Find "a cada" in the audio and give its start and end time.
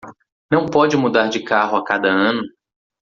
1.77-2.07